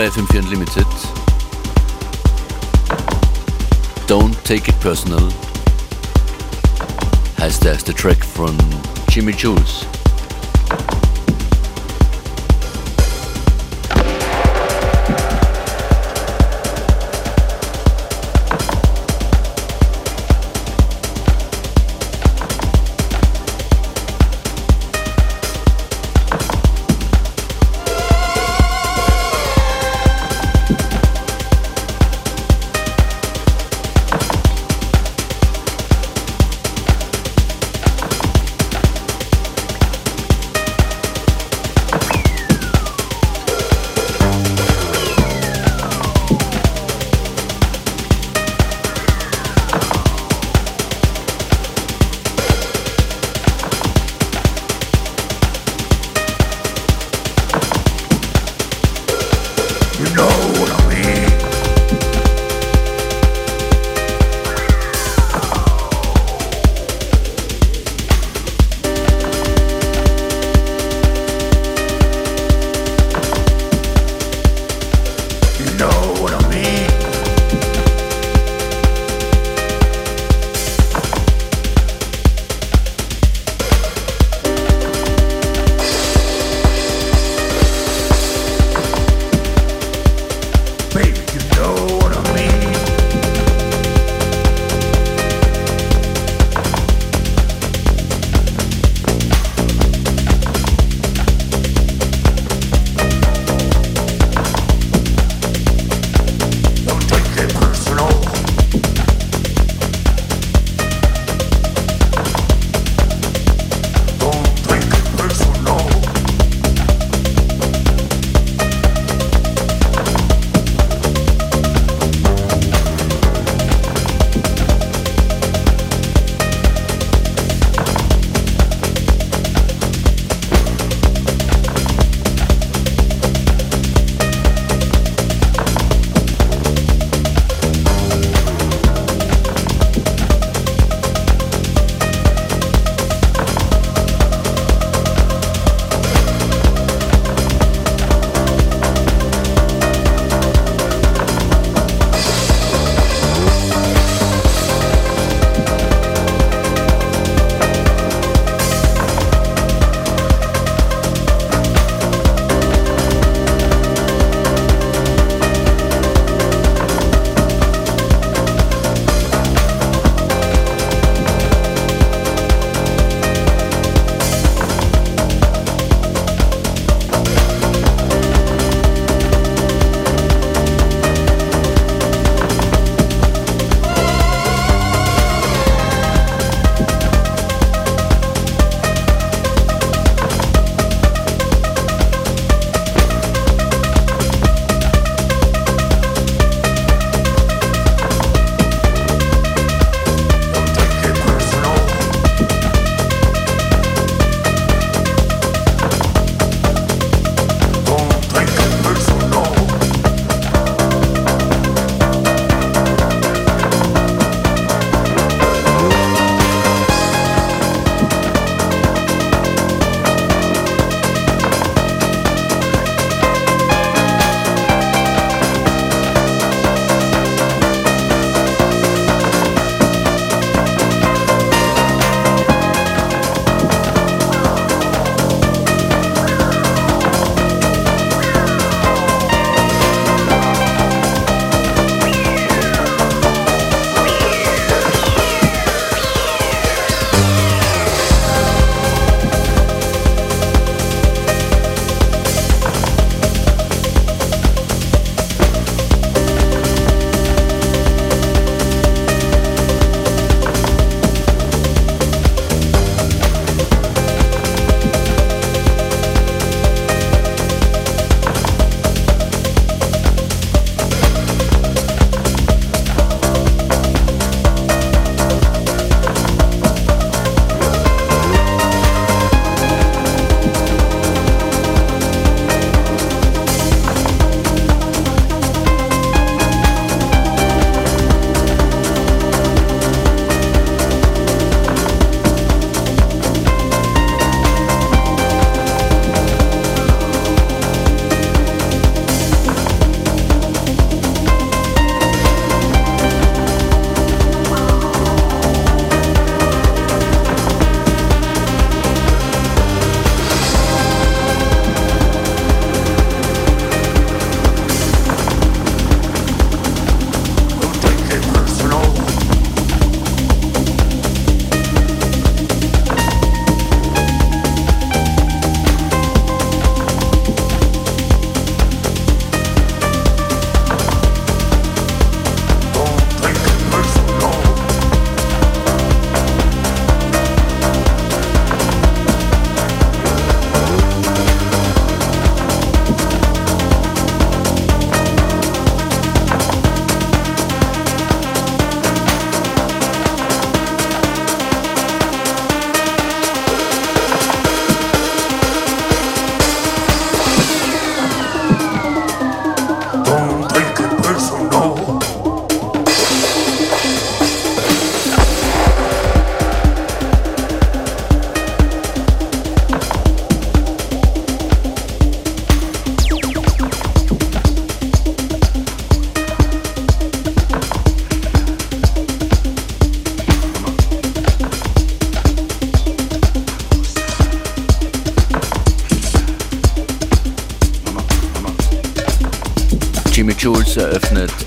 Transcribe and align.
bei 0.00 0.08
FM4 0.08 0.38
Unlimited. 0.38 0.86
Don't 4.06 4.34
Take 4.44 4.70
It 4.70 4.80
Personal 4.80 5.28
heißt 7.38 7.62
der 7.64 7.72
erste 7.72 7.92
Track 7.92 8.24
von 8.24 8.56
Jimmy 9.10 9.32
Jules. 9.32 9.89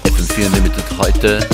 FM4 0.03 0.45
Unlimited 0.47 0.83
heute. 0.97 1.47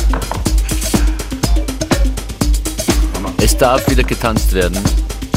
Es 3.37 3.57
darf 3.57 3.89
wieder 3.89 4.03
getanzt 4.03 4.53
werden 4.53 4.77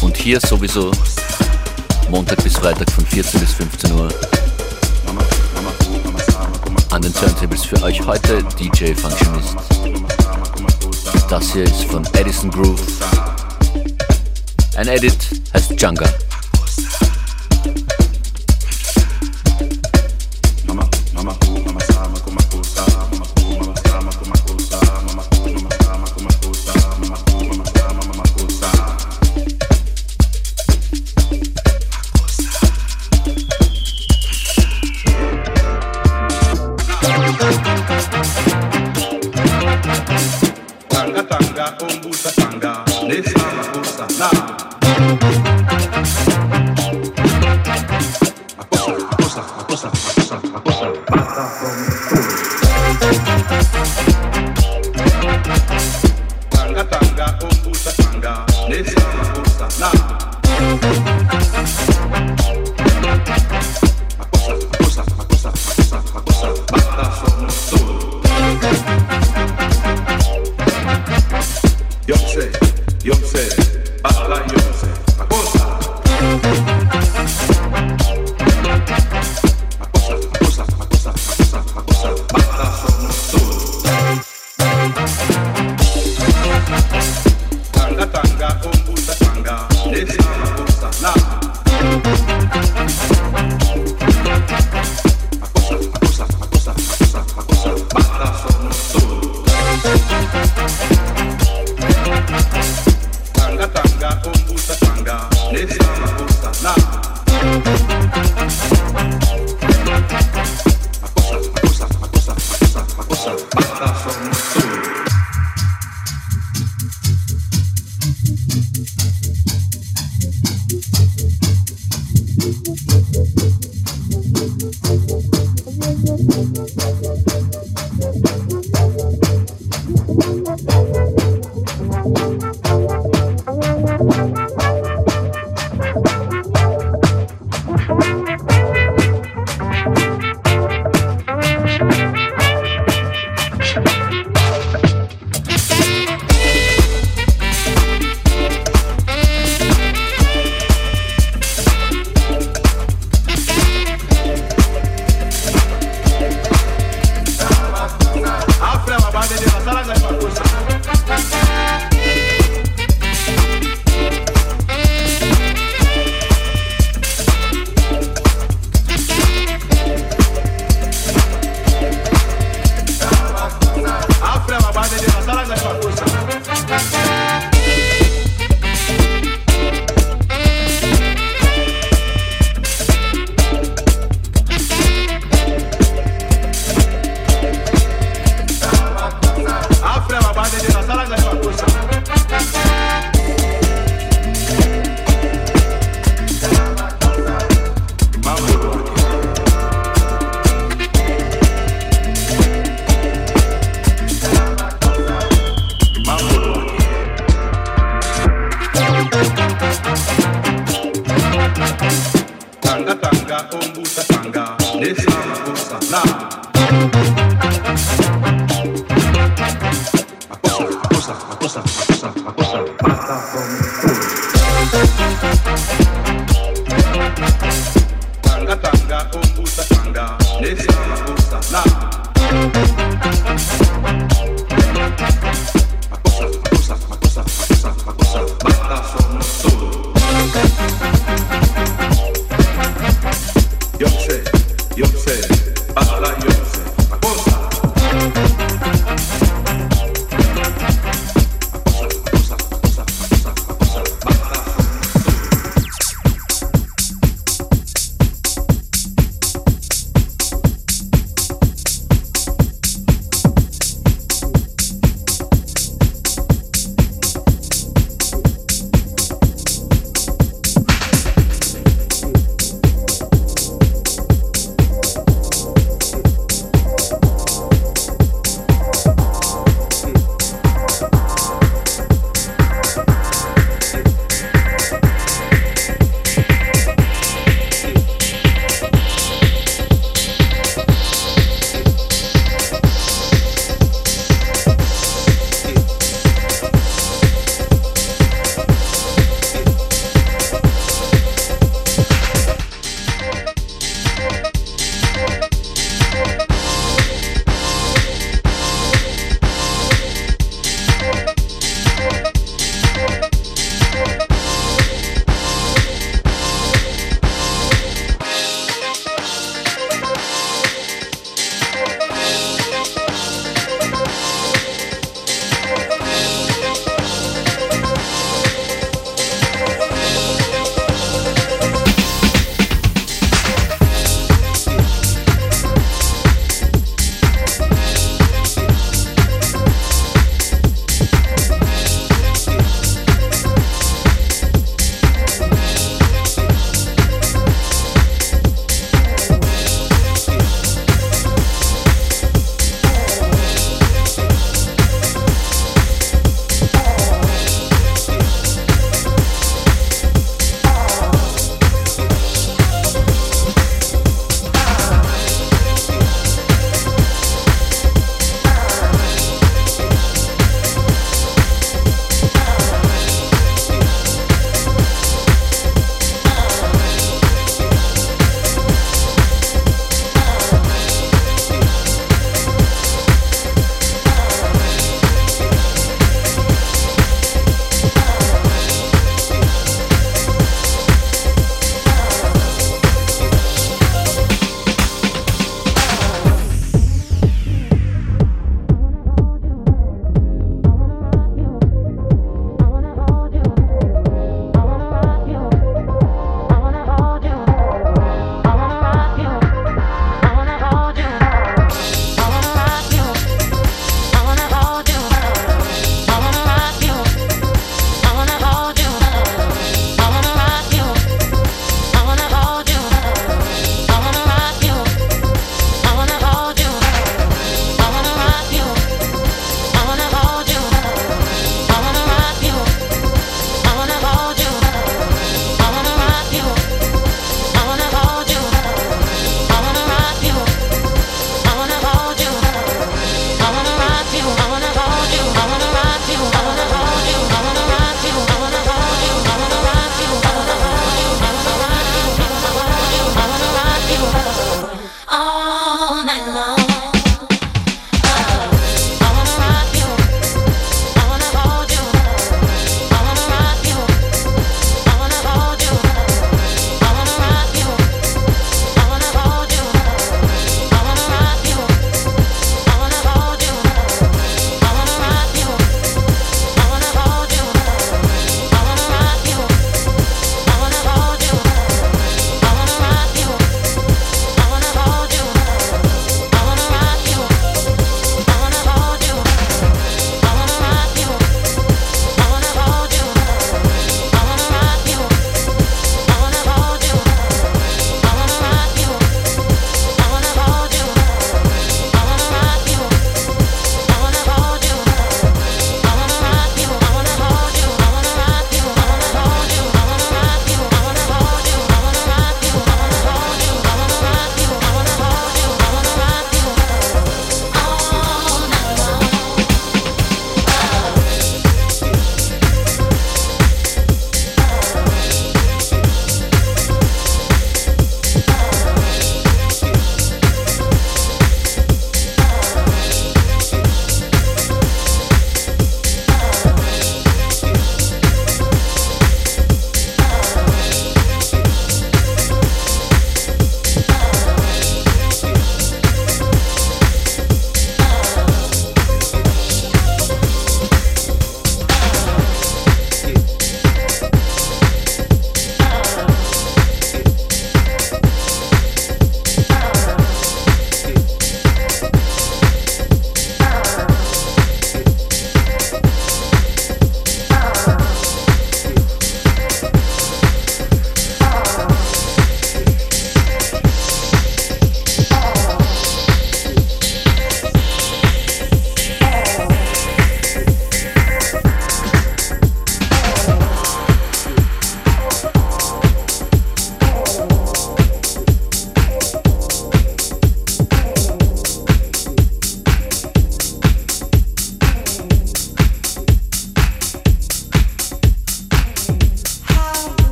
und 0.00 0.16
hier 0.16 0.40
sowieso 0.40 0.90
Montag 2.08 2.42
bis 2.42 2.56
Freitag 2.56 2.90
von 2.90 3.04
14 3.06 3.40
bis 3.40 3.52
15 3.52 3.92
Uhr 3.92 4.08
an 6.90 7.02
den 7.02 7.14
Turntables 7.14 7.64
für 7.64 7.82
euch 7.82 8.04
heute 8.04 8.42
DJ 8.58 8.94
Functionist. 8.94 9.56
Das 11.28 11.52
hier 11.52 11.64
ist 11.64 11.84
von 11.84 12.04
Edison 12.14 12.50
Groove. 12.50 12.80
Ein 14.76 14.88
Edit 14.88 15.16
heißt 15.54 15.80
Jungle. 15.80 16.08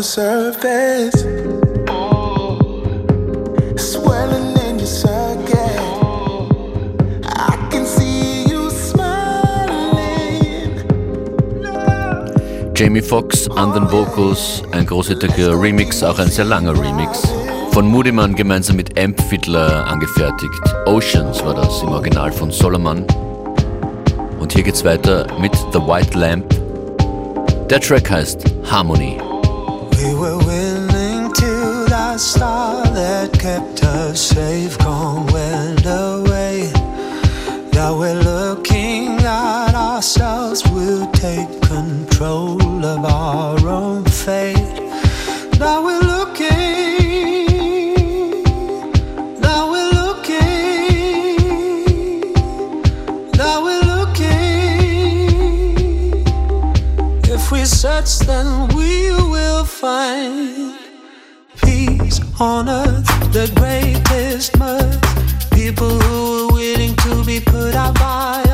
The 0.00 0.04
surface. 0.04 1.24
Jamie 12.74 13.02
Foxx 13.02 13.46
an 13.56 13.92
Vocals, 13.92 14.62
ein 14.72 14.86
großartiger 14.86 15.60
Remix, 15.60 16.02
auch 16.02 16.18
ein 16.18 16.28
sehr 16.28 16.46
langer 16.46 16.72
Remix. 16.72 17.22
Von 17.72 17.86
Moodyman 17.86 18.34
gemeinsam 18.34 18.76
mit 18.76 18.98
Amp 18.98 19.20
Fiddler 19.28 19.86
angefertigt. 19.86 20.62
Oceans 20.86 21.44
war 21.44 21.52
das 21.52 21.82
im 21.82 21.90
Original 21.90 22.32
von 22.32 22.50
Solomon. 22.50 23.04
Und 24.38 24.54
hier 24.54 24.62
geht's 24.62 24.82
weiter 24.82 25.26
mit 25.38 25.54
The 25.74 25.78
White 25.78 26.18
Lamp. 26.18 26.46
Der 27.68 27.80
Track 27.80 28.10
heißt 28.10 28.44
Harmony. 28.64 29.18
We 30.02 30.14
were 30.14 30.38
willing 30.38 31.30
till 31.34 31.84
that 31.88 32.20
star 32.20 32.86
that 32.86 33.38
kept 33.38 33.84
us 33.84 34.18
safe 34.18 34.78
gone 34.78 35.26
went 35.26 35.84
away. 35.84 36.72
Now 37.74 37.98
we're 37.98 38.14
looking 38.14 39.20
at 39.20 39.74
ourselves, 39.74 40.62
we'll 40.70 41.10
take 41.12 41.50
control 41.60 42.82
of 42.82 43.04
our 43.04 43.68
own 43.68 43.89
find 59.80 60.74
peace 61.62 62.20
on 62.38 62.68
earth, 62.68 63.06
the 63.32 63.50
greatest 63.56 64.58
mirth. 64.58 65.00
People 65.52 65.88
who 65.88 66.50
are 66.50 66.52
willing 66.52 66.94
to 66.96 67.24
be 67.24 67.40
put 67.40 67.74
out 67.74 67.94
by 67.94 68.49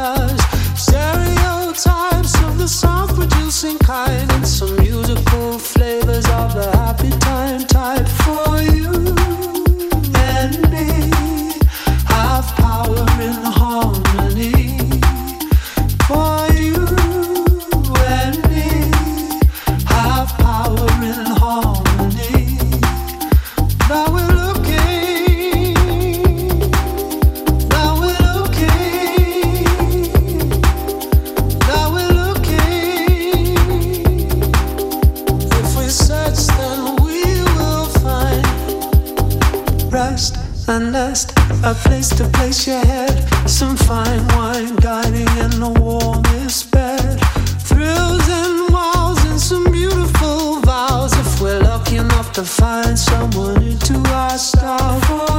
to 52.37 52.45
find 52.45 52.99
someone 52.99 53.63
into 53.63 53.95
our 54.11 54.37
style 54.37 55.36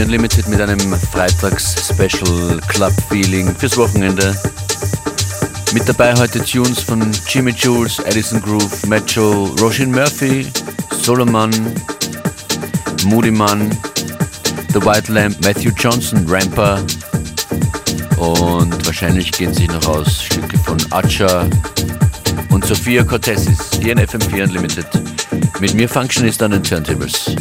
FM4 0.00 0.04
Unlimited 0.04 0.48
mit 0.48 0.60
einem 0.60 0.94
Freitags-Special 0.94 2.60
Club-Feeling 2.68 3.54
fürs 3.54 3.76
Wochenende. 3.76 4.34
Mit 5.72 5.88
dabei 5.88 6.14
heute 6.14 6.42
Tunes 6.42 6.80
von 6.80 7.10
Jimmy 7.28 7.52
Jules, 7.52 7.98
Edison 8.00 8.40
Groove, 8.40 8.86
Metro, 8.86 9.44
Roshin 9.60 9.90
Murphy, 9.90 10.46
Solomon, 11.02 11.50
Moody 13.04 13.30
Man, 13.30 13.70
The 14.72 14.82
White 14.84 15.12
Lamp, 15.12 15.40
Matthew 15.44 15.70
Johnson, 15.76 16.24
Ramper 16.28 16.82
und 18.16 18.86
wahrscheinlich 18.86 19.32
gehen 19.32 19.52
sich 19.52 19.68
noch 19.68 19.86
aus 19.86 20.22
Stücke 20.22 20.58
von 20.58 20.78
Acha 20.90 21.46
und 22.50 22.64
Sophia 22.64 23.04
Cortesis 23.04 23.70
hier 23.80 23.92
in 23.92 23.98
FM4 23.98 24.44
Unlimited. 24.44 24.86
Mit 25.60 25.74
mir 25.74 25.88
Functionist 25.88 26.42
an 26.42 26.52
den 26.52 26.62
Turntables. 26.62 27.34